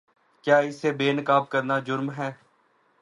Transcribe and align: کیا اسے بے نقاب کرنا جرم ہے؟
کیا 0.45 0.57
اسے 0.67 0.89
بے 0.99 1.07
نقاب 1.17 1.43
کرنا 1.51 1.75
جرم 1.87 2.07
ہے؟ 2.17 2.29